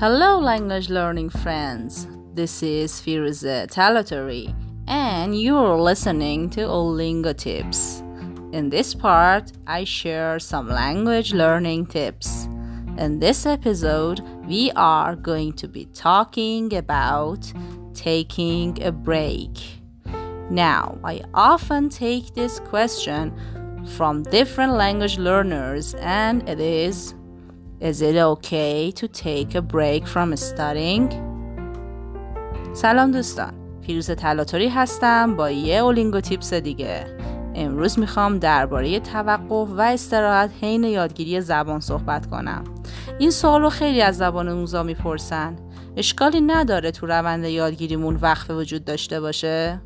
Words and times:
Hello, 0.00 0.38
language 0.38 0.90
learning 0.90 1.28
friends. 1.28 2.06
This 2.32 2.62
is 2.62 3.00
Firuze 3.00 3.66
Talatori, 3.66 4.54
and 4.86 5.36
you're 5.36 5.76
listening 5.76 6.50
to 6.50 6.60
Olingo 6.60 7.36
Tips. 7.36 7.98
In 8.52 8.70
this 8.70 8.94
part, 8.94 9.50
I 9.66 9.82
share 9.82 10.38
some 10.38 10.68
language 10.68 11.32
learning 11.32 11.86
tips. 11.86 12.44
In 12.96 13.18
this 13.18 13.44
episode, 13.44 14.20
we 14.46 14.70
are 14.76 15.16
going 15.16 15.54
to 15.54 15.66
be 15.66 15.86
talking 15.86 16.76
about 16.76 17.52
taking 17.92 18.80
a 18.84 18.92
break. 18.92 19.50
Now, 20.48 20.96
I 21.02 21.22
often 21.34 21.88
take 21.88 22.34
this 22.34 22.60
question 22.60 23.36
from 23.96 24.22
different 24.22 24.74
language 24.74 25.18
learners, 25.18 25.94
and 25.94 26.48
it 26.48 26.60
is 26.60 27.14
Is 27.80 28.02
it 28.02 28.16
okay 28.16 28.90
to 28.90 29.06
take 29.06 29.54
a 29.54 29.62
break 29.62 30.04
from 30.04 30.36
studying? 30.36 31.14
سلام 32.74 33.10
دوستان. 33.10 33.52
فیروز 33.86 34.10
تلاتوری 34.10 34.68
هستم 34.68 35.36
با 35.36 35.50
یه 35.50 35.76
اولینگو 35.76 36.20
تیپس 36.20 36.54
دیگه. 36.54 37.16
امروز 37.54 37.98
می‌خوام 37.98 38.38
درباره 38.38 39.00
توقف 39.00 39.68
و 39.70 39.80
استراحت 39.80 40.50
حین 40.60 40.84
یادگیری 40.84 41.40
زبان 41.40 41.80
صحبت 41.80 42.26
کنم. 42.26 42.64
این 43.18 43.30
سوال 43.30 43.60
رو 43.60 43.70
خیلی 43.70 44.02
از 44.02 44.16
زبان 44.16 44.52
موزا 44.52 44.82
می‌پرسن. 44.82 45.56
اشکالی 45.96 46.40
نداره 46.40 46.90
تو 46.90 47.06
روند 47.06 47.44
یادگیریمون 47.44 48.16
وقفه 48.16 48.54
وجود 48.54 48.84
داشته 48.84 49.20
باشه؟ 49.20 49.80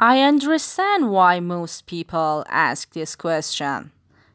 I 0.00 0.20
understand 0.22 1.10
why 1.10 1.38
most 1.38 1.86
people 1.86 2.44
ask 2.48 2.92
this 2.92 3.14
question. 3.14 3.92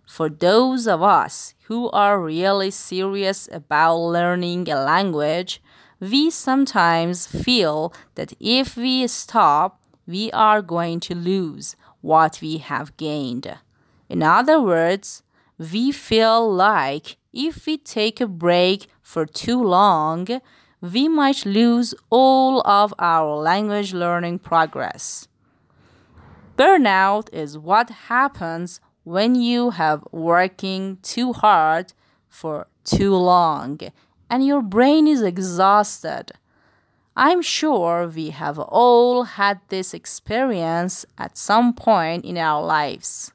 For 0.08 0.30
those 0.30 0.88
of 0.88 1.04
us 1.04 1.54
who 1.64 1.90
are 1.90 2.20
really 2.20 2.72
serious 2.72 3.50
about 3.52 3.98
learning 3.98 4.70
a 4.70 4.76
language, 4.82 5.62
we 6.00 6.30
sometimes 6.30 7.28
feel 7.28 7.94
that 8.16 8.34
if 8.40 8.78
we 8.78 9.06
stop, 9.08 9.82
we 10.08 10.32
are 10.32 10.62
going 10.62 11.02
to 11.02 11.14
lose 11.14 11.76
what 12.02 12.40
we 12.42 12.58
have 12.58 12.96
gained. 12.96 13.54
In 14.08 14.24
other 14.24 14.62
words, 14.62 15.24
we 15.58 15.92
feel 15.92 16.52
like 16.52 17.18
if 17.34 17.66
we 17.68 17.78
take 17.78 18.22
a 18.22 18.28
break 18.28 18.88
for 19.04 19.26
too 19.26 19.62
long, 19.62 20.42
we 20.82 21.10
might 21.10 21.46
lose 21.46 21.94
all 22.10 22.62
of 22.62 22.94
our 22.98 23.36
language 23.36 23.94
learning 23.94 24.40
progress. 24.40 25.29
Burnout 26.59 27.29
is 27.33 27.59
what 27.59 27.91
happens 28.09 28.81
when 29.03 29.35
you 29.35 29.71
have 29.71 30.03
working 30.13 30.99
too 31.03 31.33
hard 31.33 31.93
for 32.29 32.67
too 32.85 33.15
long 33.15 33.81
and 34.31 34.47
your 34.47 34.63
brain 34.63 35.07
is 35.07 35.23
exhausted. 35.23 36.33
I'm 37.17 37.43
sure 37.43 38.09
we 38.09 38.31
have 38.31 38.59
all 38.59 39.25
had 39.25 39.61
this 39.69 39.95
experience 39.95 41.07
at 41.17 41.39
some 41.39 41.73
point 41.73 42.25
in 42.25 42.37
our 42.37 42.63
lives. 42.63 43.31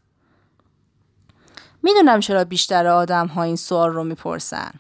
میدونم 1.83 2.19
چرا 2.19 2.43
بیشتر 2.43 2.87
آدم 2.87 3.27
ها 3.27 3.43
این 3.43 3.55
سوال 3.55 3.89
رو 3.89 4.03
میپرسن. 4.03 4.71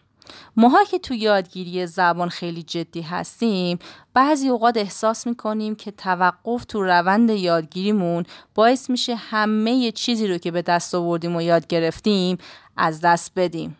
ماها 0.56 0.84
که 0.84 0.98
تو 0.98 1.14
یادگیری 1.14 1.86
زبان 1.86 2.28
خیلی 2.28 2.62
جدی 2.62 3.00
هستیم 3.00 3.78
بعضی 4.14 4.48
اوقات 4.48 4.76
احساس 4.76 5.26
می‌کنیم 5.26 5.74
که 5.74 5.90
توقف 5.90 6.64
تو 6.64 6.82
روند 6.82 7.30
یادگیریمون 7.30 8.24
باعث 8.54 8.90
میشه 8.90 9.14
همه 9.14 9.90
چیزی 9.92 10.26
رو 10.26 10.38
که 10.38 10.50
به 10.50 10.62
دست 10.62 10.94
آوردیم 10.94 11.36
و 11.36 11.42
یاد 11.42 11.66
گرفتیم 11.66 12.38
از 12.76 13.00
دست 13.00 13.32
بدیم. 13.36 13.76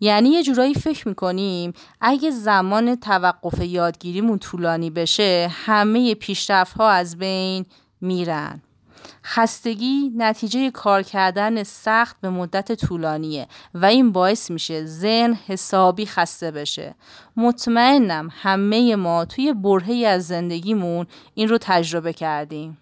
یعنی 0.00 0.28
یه 0.28 0.42
جورایی 0.42 0.74
فکر 0.74 1.08
می‌کنیم 1.08 1.72
اگه 2.00 2.30
زمان 2.30 2.94
توقف 2.94 3.60
یادگیریمون 3.62 4.38
طولانی 4.38 4.90
بشه 4.90 5.50
همه 5.50 6.14
پیشرفت 6.14 6.76
ها 6.76 6.90
از 6.90 7.18
بین 7.18 7.66
میرن. 8.00 8.62
خستگی 9.24 10.12
نتیجه 10.16 10.70
کار 10.70 11.02
کردن 11.02 11.62
سخت 11.62 12.16
به 12.20 12.30
مدت 12.30 12.72
طولانیه 12.72 13.48
و 13.74 13.86
این 13.86 14.12
باعث 14.12 14.50
میشه 14.50 14.84
ذهن 14.84 15.34
حسابی 15.46 16.06
خسته 16.06 16.50
بشه. 16.50 16.94
مطمئنم 17.36 18.28
همه 18.32 18.96
ما 18.96 19.24
توی 19.24 19.52
برهی 19.52 20.06
از 20.06 20.26
زندگیمون 20.26 21.06
این 21.34 21.48
رو 21.48 21.58
تجربه 21.60 22.12
کردیم. 22.12 22.78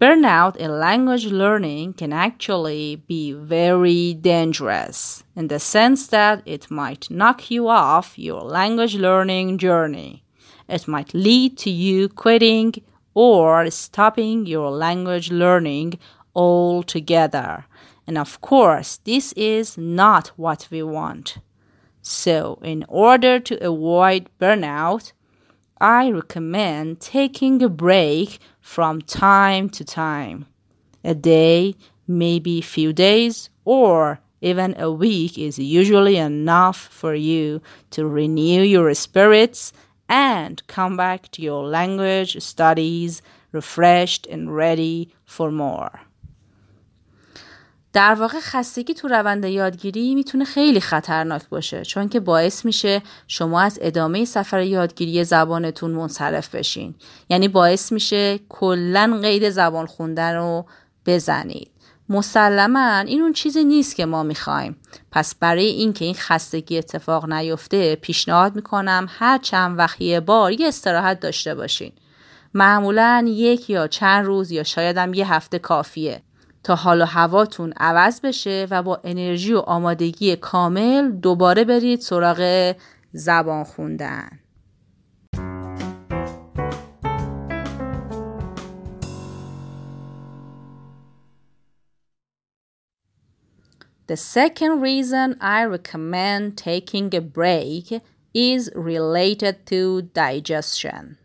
Burnout 0.00 0.56
in 0.56 0.80
language 0.80 1.26
learning 1.26 1.92
can 1.92 2.10
actually 2.10 2.96
be 3.06 3.32
very 3.32 4.14
dangerous 4.14 5.24
in 5.36 5.48
the 5.48 5.58
sense 5.58 6.06
that 6.06 6.42
it 6.46 6.70
might 6.70 7.10
knock 7.10 7.50
you 7.50 7.68
off 7.68 8.18
your 8.18 8.40
language 8.40 8.94
learning 8.94 9.58
journey. 9.58 10.24
It 10.66 10.88
might 10.88 11.12
lead 11.12 11.58
to 11.58 11.70
you 11.70 12.08
quitting 12.08 12.76
or 13.12 13.70
stopping 13.70 14.46
your 14.46 14.70
language 14.70 15.30
learning 15.30 15.98
altogether. 16.34 17.66
And 18.06 18.16
of 18.16 18.40
course, 18.40 19.00
this 19.04 19.34
is 19.34 19.76
not 19.76 20.28
what 20.36 20.66
we 20.70 20.82
want. 20.82 21.36
So, 22.00 22.58
in 22.62 22.86
order 22.88 23.38
to 23.38 23.62
avoid 23.62 24.30
burnout, 24.40 25.12
I 25.80 26.10
recommend 26.10 27.00
taking 27.00 27.62
a 27.62 27.70
break 27.70 28.38
from 28.60 29.00
time 29.00 29.70
to 29.70 29.82
time. 29.82 30.44
A 31.02 31.14
day, 31.14 31.74
maybe 32.06 32.58
a 32.58 32.62
few 32.62 32.92
days, 32.92 33.48
or 33.64 34.20
even 34.42 34.78
a 34.78 34.92
week 34.92 35.38
is 35.38 35.58
usually 35.58 36.16
enough 36.16 36.76
for 36.76 37.14
you 37.14 37.62
to 37.92 38.06
renew 38.06 38.62
your 38.62 38.92
spirits 38.92 39.72
and 40.06 40.66
come 40.66 40.98
back 40.98 41.30
to 41.30 41.40
your 41.40 41.64
language 41.64 42.42
studies 42.42 43.22
refreshed 43.50 44.26
and 44.26 44.54
ready 44.54 45.10
for 45.24 45.50
more. 45.50 46.02
در 47.92 48.14
واقع 48.14 48.38
خستگی 48.40 48.94
تو 48.94 49.08
روند 49.08 49.44
یادگیری 49.44 50.14
می‌تونه 50.14 50.44
خیلی 50.44 50.80
خطرناک 50.80 51.48
باشه 51.48 51.84
چون 51.84 52.08
که 52.08 52.20
باعث 52.20 52.64
میشه 52.64 53.02
شما 53.28 53.60
از 53.60 53.78
ادامه 53.82 54.24
سفر 54.24 54.62
یادگیری 54.62 55.24
زبانتون 55.24 55.90
منصرف 55.90 56.54
بشین. 56.54 56.94
یعنی 57.28 57.48
باعث 57.48 57.92
میشه 57.92 58.40
کلا 58.48 59.18
قید 59.22 59.50
زبان 59.50 59.86
خوندن 59.86 60.36
رو 60.36 60.66
بزنید. 61.06 61.70
مسلما 62.08 62.98
این 62.98 63.20
اون 63.20 63.32
چیزی 63.32 63.64
نیست 63.64 63.96
که 63.96 64.06
ما 64.06 64.22
می‌خوایم. 64.22 64.76
پس 65.12 65.34
برای 65.34 65.66
اینکه 65.66 66.04
این 66.04 66.14
خستگی 66.14 66.78
اتفاق 66.78 67.32
نیفته 67.32 67.96
پیشنهاد 67.96 68.56
می‌کنم 68.56 69.06
هر 69.08 69.38
چند 69.38 69.78
وقت 69.78 70.00
یه 70.00 70.20
بار 70.20 70.52
یه 70.52 70.68
استراحت 70.68 71.20
داشته 71.20 71.54
باشین. 71.54 71.92
معمولا 72.54 73.24
یک 73.28 73.70
یا 73.70 73.86
چند 73.86 74.26
روز 74.26 74.50
یا 74.50 74.62
شاید 74.62 74.96
هم 74.98 75.14
یه 75.14 75.32
هفته 75.32 75.58
کافیه. 75.58 76.22
تا 76.62 76.74
حال 76.74 77.02
و 77.02 77.04
هواتون 77.04 77.72
عوض 77.76 78.20
بشه 78.20 78.66
و 78.70 78.82
با 78.82 79.00
انرژی 79.04 79.52
و 79.52 79.58
آمادگی 79.58 80.36
کامل 80.36 81.10
دوباره 81.10 81.64
برید 81.64 82.00
سراغ 82.00 82.74
زبان 83.12 83.64
خوندن 83.64 84.30
The 94.10 94.16
second 94.16 94.80
reason 94.80 95.36
I 95.40 95.62
recommend 95.62 96.58
taking 96.58 97.14
a 97.14 97.20
break 97.20 98.02
is 98.34 98.68
related 98.74 99.64
to 99.66 100.02
digestion. 100.02 101.19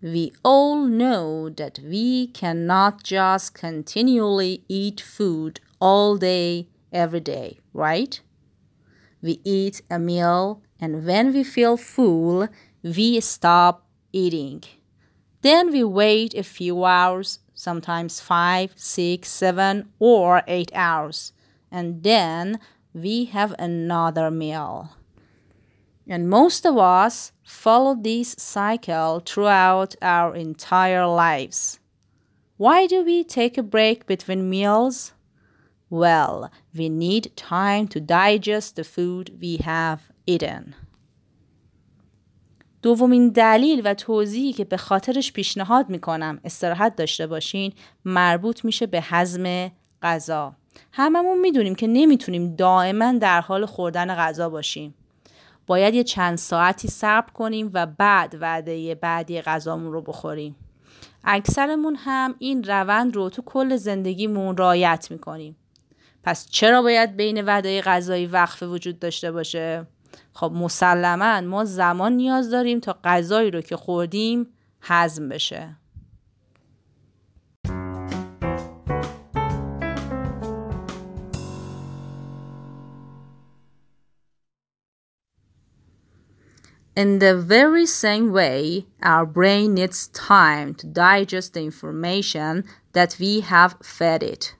We 0.00 0.32
all 0.44 0.76
know 0.84 1.48
that 1.48 1.80
we 1.82 2.28
cannot 2.28 3.02
just 3.02 3.54
continually 3.54 4.62
eat 4.68 5.00
food 5.00 5.58
all 5.80 6.16
day, 6.16 6.68
every 6.92 7.18
day, 7.18 7.58
right? 7.72 8.20
We 9.20 9.40
eat 9.42 9.82
a 9.90 9.98
meal, 9.98 10.62
and 10.80 11.04
when 11.04 11.32
we 11.32 11.42
feel 11.42 11.76
full, 11.76 12.46
we 12.84 13.18
stop 13.18 13.88
eating. 14.12 14.62
Then 15.42 15.72
we 15.72 15.82
wait 15.82 16.32
a 16.34 16.44
few 16.44 16.84
hours, 16.84 17.40
sometimes 17.52 18.20
five, 18.20 18.74
six, 18.76 19.28
seven, 19.28 19.88
or 19.98 20.42
eight 20.46 20.70
hours, 20.74 21.32
and 21.72 22.04
then 22.04 22.60
we 22.94 23.24
have 23.24 23.52
another 23.58 24.30
meal. 24.30 24.97
And 26.08 26.30
most 26.30 26.64
of 26.64 26.78
us 26.78 27.32
follow 27.44 27.94
this 27.94 28.34
cycle 28.38 29.20
throughout 29.20 29.94
our 30.00 30.34
entire 30.34 31.06
lives. 31.06 31.80
Why 32.56 32.86
do 32.86 33.04
we 33.04 33.24
take 33.24 33.58
a 33.58 33.62
break 33.62 34.06
between 34.06 34.48
meals? 34.48 35.12
Well, 35.90 36.50
we 36.74 36.88
need 36.88 37.36
time 37.36 37.88
to 37.88 38.00
digest 38.00 38.76
the 38.76 38.84
food 38.84 39.38
we 39.40 39.58
have 39.58 40.00
eaten. 40.26 40.74
دومین 42.82 43.28
دلیل 43.28 43.82
و 43.84 43.94
توضیحی 43.94 44.52
که 44.52 44.64
به 44.64 44.76
خاطرش 44.76 45.32
پیشنهاد 45.32 45.88
می‌کنم 45.88 46.40
استراحت 46.44 46.96
داشته 46.96 47.26
باشین 47.26 47.72
مربوط 48.04 48.64
میشه 48.64 48.86
به 48.86 49.00
هضم 49.00 49.70
غذا 50.02 50.54
هممون 50.92 51.40
می‌دونیم 51.40 51.74
که 51.74 51.86
نمی‌تونیم 51.86 52.56
دائما 52.56 53.12
در 53.12 53.40
حال 53.40 53.66
خوردن 53.66 54.14
غذا 54.14 54.48
باشیم 54.48 54.94
باید 55.68 55.94
یه 55.94 56.04
چند 56.04 56.38
ساعتی 56.38 56.88
صبر 56.88 57.32
کنیم 57.32 57.70
و 57.74 57.86
بعد 57.86 58.36
وعده 58.40 58.94
بعدی 58.94 59.42
غذامون 59.42 59.92
رو 59.92 60.02
بخوریم. 60.02 60.56
اکثرمون 61.24 61.96
هم 61.98 62.34
این 62.38 62.64
روند 62.64 63.16
رو 63.16 63.30
تو 63.30 63.42
کل 63.42 63.76
زندگیمون 63.76 64.56
رعایت 64.56 65.08
می‌کنیم. 65.10 65.56
پس 66.22 66.50
چرا 66.50 66.82
باید 66.82 67.16
بین 67.16 67.44
وعده 67.44 67.80
غذایی 67.80 68.26
وقفه 68.26 68.66
وجود 68.66 68.98
داشته 68.98 69.32
باشه؟ 69.32 69.86
خب 70.32 70.52
مسلما 70.54 71.40
ما 71.40 71.64
زمان 71.64 72.12
نیاز 72.12 72.50
داریم 72.50 72.80
تا 72.80 72.98
غذایی 73.04 73.50
رو 73.50 73.60
که 73.60 73.76
خوردیم 73.76 74.46
هضم 74.82 75.28
بشه. 75.28 75.76
In 86.98 87.20
the 87.20 87.38
very 87.38 87.86
same 87.86 88.32
way, 88.32 88.84
our 89.04 89.24
brain 89.24 89.74
needs 89.74 90.08
time 90.08 90.74
to 90.74 90.86
digest 90.88 91.54
the 91.54 91.62
information 91.62 92.64
that 92.92 93.16
we 93.20 93.38
have 93.38 93.76
fed 93.84 94.24
it. 94.24 94.56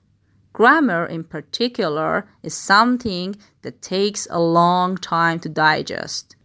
Grammar, 0.53 1.05
in 1.05 1.25
particular, 1.25 2.29
is 2.45 2.55
something 2.55 3.35
that 3.63 3.83
takes 3.83 4.29
a 4.31 4.39
long 4.39 4.97
time 4.99 5.41
to 5.41 5.49
digest. 5.49 6.37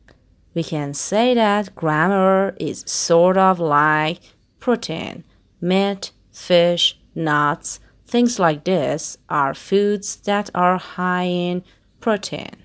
We 0.55 0.63
can 0.63 0.95
say 0.95 1.35
that 1.35 1.75
grammar 1.75 2.55
is 2.59 2.83
sort 2.87 3.37
of 3.37 3.59
like 3.59 4.19
protein. 4.59 5.23
Meat, 5.61 6.11
fish, 6.31 6.97
nuts, 7.13 7.79
things 8.07 8.39
like 8.39 8.63
this 8.63 9.19
are 9.29 9.53
foods 9.53 10.15
that 10.25 10.49
are 10.55 10.79
high 10.79 11.25
in 11.25 11.63
protein. 11.99 12.62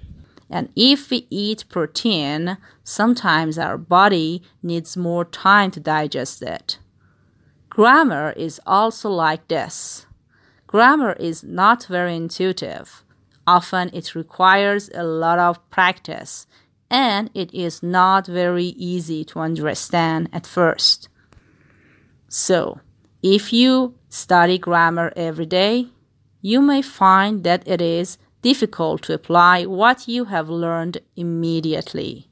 And 0.50 0.70
if 0.74 1.10
we 1.10 1.26
eat 1.30 1.64
protein, 1.68 2.56
sometimes 2.82 3.58
our 3.58 3.76
body 3.76 4.42
needs 4.62 4.96
more 4.96 5.24
time 5.24 5.70
to 5.72 5.80
digest 5.80 6.42
it. 6.42 6.78
Grammar 7.68 8.32
is 8.32 8.60
also 8.66 9.10
like 9.10 9.46
this. 9.48 10.06
Grammar 10.66 11.12
is 11.12 11.44
not 11.44 11.86
very 11.86 12.16
intuitive. 12.16 13.04
Often 13.46 13.90
it 13.92 14.14
requires 14.14 14.90
a 14.94 15.04
lot 15.04 15.38
of 15.38 15.70
practice 15.70 16.46
and 16.90 17.30
it 17.34 17.52
is 17.52 17.82
not 17.82 18.26
very 18.26 18.66
easy 18.76 19.24
to 19.24 19.40
understand 19.40 20.28
at 20.32 20.46
first. 20.46 21.08
So, 22.28 22.80
if 23.22 23.52
you 23.52 23.94
study 24.08 24.58
grammar 24.58 25.12
every 25.16 25.46
day, 25.46 25.88
you 26.40 26.60
may 26.60 26.82
find 26.82 27.44
that 27.44 27.66
it 27.66 27.80
is 27.80 28.18
difficult 28.42 29.02
to 29.02 29.12
apply 29.12 29.66
what 29.66 30.08
you 30.08 30.24
have 30.24 30.48
learned 30.48 30.98
immediately. 31.16 32.28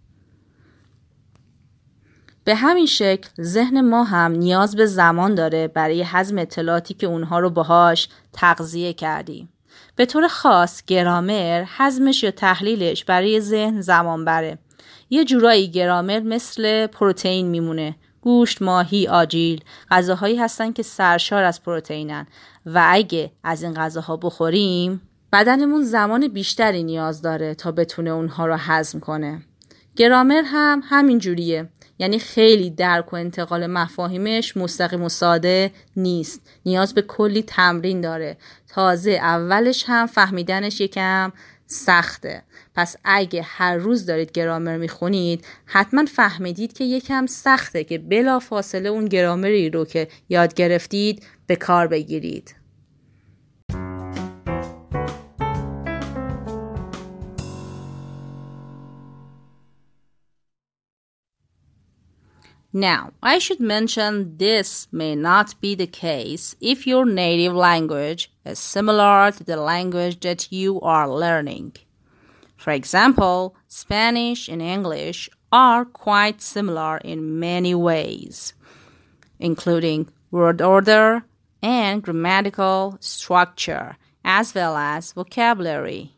به 2.44 2.54
همین 2.54 2.86
شکل 2.86 3.28
ذهن 3.42 3.80
ما 3.80 4.04
هم 4.04 4.32
نیاز 4.32 4.76
به 4.76 4.86
زمان 4.86 5.34
داره 5.34 5.68
برای 5.68 6.02
هضم 6.02 6.38
اطلاعاتی 6.38 6.94
که 6.94 7.06
اونها 7.06 7.38
رو 7.38 7.50
باهاش 7.50 8.08
تغذیه 8.32 8.92
کردیم. 8.92 9.48
به 9.96 10.06
طور 10.06 10.28
خاص 10.28 10.82
گرامر 10.84 11.64
هضمش 11.66 12.22
یا 12.22 12.30
تحلیلش 12.30 13.04
برای 13.04 13.40
ذهن 13.40 13.80
زمان 13.80 14.24
بره. 14.24 14.58
یه 15.10 15.24
جورایی 15.24 15.70
گرامر 15.70 16.20
مثل 16.20 16.86
پروتئین 16.86 17.46
میمونه. 17.46 17.96
گوشت، 18.20 18.62
ماهی، 18.62 19.08
آجیل 19.08 19.64
غذاهایی 19.90 20.36
هستن 20.36 20.72
که 20.72 20.82
سرشار 20.82 21.44
از 21.44 21.62
پروتئینن 21.62 22.26
و 22.66 22.86
اگه 22.88 23.32
از 23.44 23.62
این 23.62 23.74
غذاها 23.74 24.16
بخوریم 24.16 25.05
بدنمون 25.32 25.82
زمان 25.82 26.28
بیشتری 26.28 26.82
نیاز 26.82 27.22
داره 27.22 27.54
تا 27.54 27.72
بتونه 27.72 28.10
اونها 28.10 28.46
رو 28.46 28.56
هضم 28.56 29.00
کنه. 29.00 29.42
گرامر 29.96 30.42
هم 30.46 30.82
همین 30.84 31.18
جوریه. 31.18 31.68
یعنی 31.98 32.18
خیلی 32.18 32.70
درک 32.70 33.12
و 33.12 33.16
انتقال 33.16 33.66
مفاهیمش 33.66 34.56
مستقیم 34.56 35.02
و 35.02 35.08
ساده 35.08 35.70
نیست 35.96 36.40
نیاز 36.66 36.94
به 36.94 37.02
کلی 37.02 37.42
تمرین 37.42 38.00
داره 38.00 38.36
تازه 38.68 39.10
اولش 39.10 39.84
هم 39.86 40.06
فهمیدنش 40.06 40.80
یکم 40.80 41.32
سخته 41.66 42.42
پس 42.74 42.96
اگه 43.04 43.42
هر 43.42 43.76
روز 43.76 44.06
دارید 44.06 44.32
گرامر 44.32 44.76
می‌خونید 44.76 45.44
حتما 45.66 46.04
فهمیدید 46.04 46.72
که 46.72 46.84
یکم 46.84 47.26
سخته 47.26 47.84
که 47.84 47.98
بلا 47.98 48.38
فاصله 48.38 48.88
اون 48.88 49.04
گرامری 49.04 49.70
رو 49.70 49.84
که 49.84 50.08
یاد 50.28 50.54
گرفتید 50.54 51.22
به 51.46 51.56
کار 51.56 51.86
بگیرید 51.86 52.54
Now, 62.76 63.14
I 63.22 63.38
should 63.38 63.58
mention 63.58 64.36
this 64.36 64.86
may 64.92 65.14
not 65.16 65.58
be 65.62 65.74
the 65.74 65.86
case 65.86 66.54
if 66.60 66.86
your 66.86 67.06
native 67.06 67.54
language 67.54 68.30
is 68.44 68.58
similar 68.58 69.32
to 69.32 69.42
the 69.42 69.56
language 69.56 70.20
that 70.20 70.52
you 70.52 70.78
are 70.82 71.10
learning. 71.10 71.72
For 72.54 72.72
example, 72.72 73.56
Spanish 73.66 74.46
and 74.46 74.60
English 74.60 75.30
are 75.50 75.86
quite 75.86 76.42
similar 76.42 76.98
in 76.98 77.40
many 77.40 77.74
ways, 77.74 78.52
including 79.38 80.10
word 80.30 80.60
order 80.60 81.24
and 81.62 82.02
grammatical 82.02 82.98
structure, 83.00 83.96
as 84.22 84.54
well 84.54 84.76
as 84.76 85.14
vocabulary. 85.14 86.12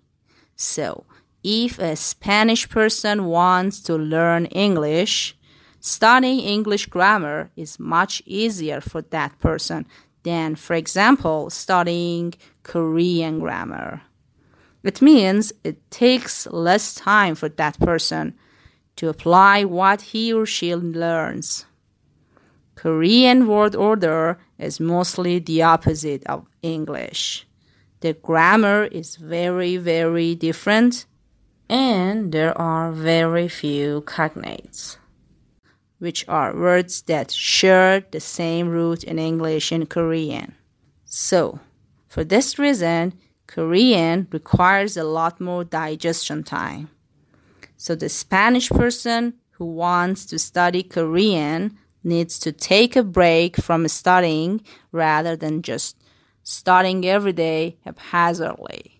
So, 0.56 1.04
if 1.44 1.78
a 1.78 1.94
Spanish 1.94 2.68
person 2.68 3.26
wants 3.26 3.78
to 3.82 3.94
learn 3.94 4.46
English, 4.46 5.37
Studying 5.80 6.40
English 6.40 6.86
grammar 6.86 7.50
is 7.54 7.78
much 7.78 8.22
easier 8.26 8.80
for 8.80 9.02
that 9.02 9.38
person 9.38 9.86
than, 10.24 10.56
for 10.56 10.74
example, 10.74 11.50
studying 11.50 12.34
Korean 12.64 13.38
grammar. 13.38 14.02
It 14.82 15.00
means 15.00 15.52
it 15.62 15.90
takes 15.90 16.46
less 16.48 16.94
time 16.94 17.34
for 17.34 17.48
that 17.48 17.78
person 17.78 18.34
to 18.96 19.08
apply 19.08 19.64
what 19.64 20.00
he 20.02 20.32
or 20.32 20.46
she 20.46 20.74
learns. 20.74 21.64
Korean 22.74 23.46
word 23.46 23.76
order 23.76 24.38
is 24.58 24.80
mostly 24.80 25.38
the 25.38 25.62
opposite 25.62 26.24
of 26.26 26.46
English. 26.62 27.46
The 28.00 28.14
grammar 28.14 28.84
is 28.84 29.16
very, 29.16 29.76
very 29.76 30.34
different, 30.34 31.06
and 31.68 32.32
there 32.32 32.56
are 32.56 32.92
very 32.92 33.48
few 33.48 34.02
cognates 34.02 34.96
which 35.99 36.27
are 36.27 36.55
words 36.55 37.03
that 37.03 37.31
share 37.31 38.03
the 38.11 38.19
same 38.19 38.69
root 38.69 39.03
in 39.03 39.17
English 39.19 39.71
and 39.71 39.89
Korean. 39.89 40.55
So, 41.05 41.59
for 42.07 42.23
this 42.23 42.59
reason, 42.59 43.13
Korean 43.47 44.27
requires 44.31 44.97
a 44.97 45.03
lot 45.03 45.39
more 45.39 45.63
digestion 45.63 46.43
time. 46.43 46.89
So, 47.77 47.95
the 47.95 48.09
Spanish 48.09 48.69
person 48.69 49.33
who 49.51 49.65
wants 49.65 50.25
to 50.25 50.39
study 50.39 50.83
Korean 50.83 51.77
needs 52.03 52.37
to 52.39 52.51
take 52.51 52.95
a 52.95 53.03
break 53.03 53.57
from 53.57 53.87
studying 53.87 54.61
rather 54.91 55.35
than 55.35 55.61
just 55.61 55.95
studying 56.43 57.05
every 57.05 57.33
day 57.33 57.77
haphazardly. 57.85 58.99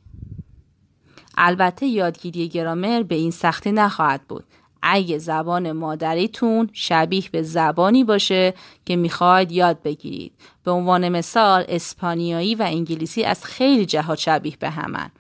البته 1.38 1.86
یادگیری 1.86 2.48
گرامر 2.50 3.04
به 3.04 3.16
این 3.16 3.32
سختی 3.32 3.72
نخواهد 3.72 4.22
بود 4.28 4.44
اگه 4.91 5.19
زبان 5.19 5.73
مادریتون 5.73 6.71
شبیه 6.73 7.25
به 7.33 7.43
زبانی 7.43 8.05
باشه 8.05 8.55
که 8.85 8.97
می‌خواید 8.97 9.53
یاد 9.53 9.83
بگیرید. 9.83 10.33
به 10.65 10.71
عنوان 10.71 11.09
مثال 11.09 11.65
اسپانیایی 11.69 12.55
و 12.55 12.63
انگلیسی 12.63 13.25
از 13.25 13.45
خیلی 13.45 13.87
جهات 13.87 14.19
شبیه 14.19 14.57
به 14.61 14.71
همن. 14.71 15.11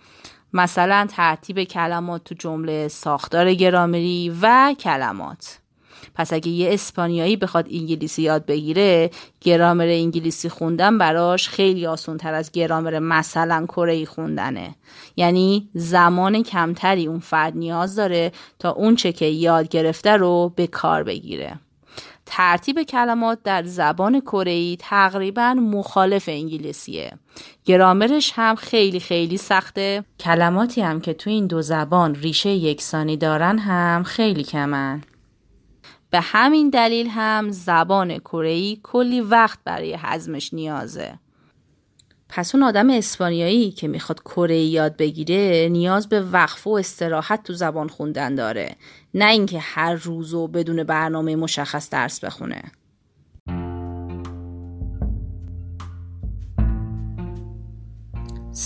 مثلا 0.52 1.06
ترتیب 1.10 1.64
کلمات 1.64 2.25
تو 2.25 2.34
جمله 2.34 2.88
ساختار 2.88 3.54
گرامری 3.54 4.32
و 4.42 4.75
کلمات. 4.80 5.58
پس 6.14 6.33
اگه 6.33 6.49
یه 6.49 6.75
اسپانیایی 6.75 7.37
بخواد 7.37 7.67
انگلیسی 7.71 8.23
یاد 8.23 8.47
بگیره 8.47 9.11
گرامر 9.40 9.87
انگلیسی 9.87 10.49
خوندن 10.49 10.99
براش 10.99 11.49
خیلی 11.49 11.87
آسان 11.87 12.17
تر 12.17 12.35
از 12.35 12.52
گرامر 12.52 12.99
مثلا 12.99 13.67
کره 13.67 14.05
خوندنه. 14.05 14.75
یعنی 15.17 15.69
زمان 15.75 16.43
کمتری 16.43 17.07
اون 17.07 17.21
فرد 17.21 17.57
نیاز 17.57 17.97
داره 17.97 18.33
تا 18.59 18.71
اون 18.71 18.97
چه 18.97 19.12
که 19.12 19.26
یاد 19.26 19.69
گرفته 19.69 20.17
رو 20.17 20.52
به 20.57 20.67
کار 20.67 21.02
بگیره. 21.02 21.59
ترتیب 22.31 22.83
کلمات 22.83 23.38
در 23.45 23.62
زبان 23.64 24.21
کره 24.21 24.76
تقریبا 24.76 25.55
مخالف 25.55 26.28
انگلیسیه. 26.28 27.12
گرامرش 27.64 28.33
هم 28.35 28.55
خیلی 28.55 29.00
خیلی 29.00 29.37
سخته. 29.37 30.05
کلماتی 30.21 30.81
هم 30.81 31.00
که 31.00 31.12
تو 31.12 31.31
این 31.31 31.47
دو 31.47 31.62
زبان 31.62 32.14
ریشه 32.14 32.50
یکسانی 32.50 33.17
دارن 33.17 33.59
هم 33.59 34.02
خیلی 34.02 34.43
کمن. 34.43 35.02
به 36.10 36.20
همین 36.20 36.70
دلیل 36.70 37.08
هم 37.08 37.50
زبان 37.50 38.18
کره 38.18 38.76
کلی 38.76 39.20
وقت 39.20 39.58
برای 39.64 39.94
حزمش 39.94 40.54
نیازه. 40.54 41.18
پس 42.28 42.54
اون 42.54 42.64
آدم 42.64 42.90
اسپانیایی 42.90 43.70
که 43.70 43.88
می‌خواد 43.88 44.20
کره 44.20 44.58
یاد 44.58 44.96
بگیره 44.96 45.68
نیاز 45.70 46.08
به 46.08 46.20
وقفه 46.20 46.70
و 46.70 46.72
استراحت 46.72 47.42
تو 47.42 47.52
زبان 47.52 47.88
خوندن 47.88 48.34
داره. 48.34 48.76
نه 49.14 49.24
اینکه 49.24 49.58
هر 49.58 49.94
روز 49.94 50.34
و 50.34 50.48
بدون 50.48 50.84
برنامه 50.84 51.36
مشخص 51.36 51.90
درس 51.90 52.24
بخونه. 52.24 52.62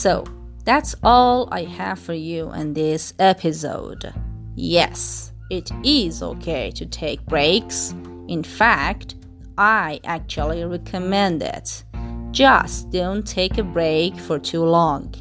So, 0.03 0.25
that's 0.65 0.95
all 1.03 1.49
I 1.53 1.65
have 1.65 1.99
for 1.99 2.15
you 2.15 2.51
in 2.53 2.73
this 2.73 3.13
episode. 3.19 4.13
Yes, 4.57 5.32
it 5.51 5.71
is 5.85 6.23
okay 6.23 6.71
to 6.73 6.87
take 6.87 7.25
breaks. 7.27 7.95
In 8.29 8.43
fact, 8.43 9.17
I 9.59 10.01
actually 10.05 10.65
recommend 10.65 11.43
it. 11.43 11.85
Just 12.31 12.91
don't 12.91 13.27
take 13.27 13.59
a 13.59 13.63
break 13.63 14.17
for 14.17 14.39
too 14.39 14.65
long. 14.65 15.15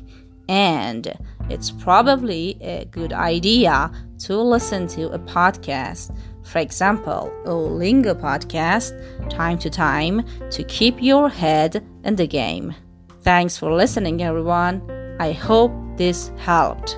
And 0.47 1.13
it's 1.49 1.71
probably 1.71 2.57
a 2.61 2.85
good 2.85 3.13
idea 3.13 3.91
to 4.19 4.37
listen 4.37 4.87
to 4.87 5.11
a 5.11 5.19
podcast, 5.19 6.15
for 6.45 6.59
example, 6.59 7.31
a 7.45 7.53
Lingo 7.53 8.13
podcast, 8.13 8.91
time 9.29 9.57
to 9.59 9.69
time 9.69 10.25
to 10.49 10.63
keep 10.63 11.01
your 11.01 11.29
head 11.29 11.85
in 12.03 12.15
the 12.15 12.27
game. 12.27 12.73
Thanks 13.21 13.57
for 13.57 13.73
listening, 13.73 14.21
everyone. 14.23 14.81
I 15.19 15.33
hope 15.33 15.71
this 15.97 16.31
helped. 16.37 16.97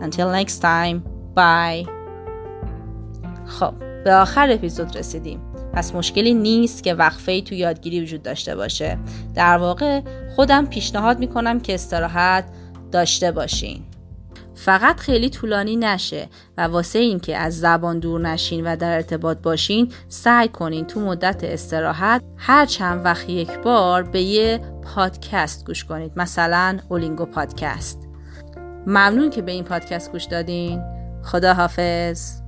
Until 0.00 0.30
next 0.30 0.58
time, 0.58 1.04
bye. 1.34 2.01
خب 3.52 3.74
به 4.04 4.14
آخر 4.14 4.50
اپیزود 4.50 4.96
رسیدیم. 4.96 5.40
پس 5.72 5.94
مشکلی 5.94 6.34
نیست 6.34 6.84
که 6.84 6.94
وقفه 6.94 7.32
ای 7.32 7.42
تو 7.42 7.54
یادگیری 7.54 8.02
وجود 8.02 8.22
داشته 8.22 8.56
باشه. 8.56 8.98
در 9.34 9.56
واقع 9.56 10.00
خودم 10.36 10.66
پیشنهاد 10.66 11.18
می‌کنم 11.18 11.60
که 11.60 11.74
استراحت 11.74 12.44
داشته 12.92 13.32
باشین. 13.32 13.82
فقط 14.54 15.00
خیلی 15.00 15.30
طولانی 15.30 15.76
نشه 15.76 16.28
و 16.58 16.62
واسه 16.62 16.98
اینکه 16.98 17.36
از 17.36 17.60
زبان 17.60 17.98
دور 17.98 18.20
نشین 18.20 18.66
و 18.66 18.76
در 18.76 18.94
ارتباط 18.94 19.38
باشین 19.38 19.92
سعی 20.08 20.48
کنین 20.48 20.86
تو 20.86 21.00
مدت 21.00 21.44
استراحت 21.44 22.22
هر 22.36 22.66
چند 22.66 23.04
وقت 23.04 23.28
یک 23.28 23.58
بار 23.58 24.02
به 24.02 24.22
یه 24.22 24.60
پادکست 24.82 25.66
گوش 25.66 25.84
کنید. 25.84 26.12
مثلا 26.16 26.78
اولینگو 26.88 27.24
پادکست. 27.24 28.08
ممنون 28.86 29.30
که 29.30 29.42
به 29.42 29.52
این 29.52 29.64
پادکست 29.64 30.12
گوش 30.12 30.24
دادین. 30.24 30.82
خدا 31.22 31.54
حافظ 31.54 32.41